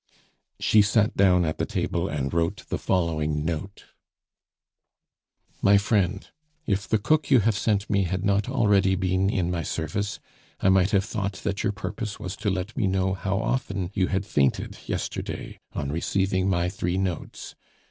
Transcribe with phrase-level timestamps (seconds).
[0.59, 3.85] She sat down at the table and wrote the following note:
[5.61, 6.31] "MY FRIEND,
[6.65, 10.19] If the cook you have sent me had not already been in my service,
[10.59, 14.07] I might have thought that your purpose was to let me know how often you
[14.07, 17.53] had fainted yesterday on receiving my three notes.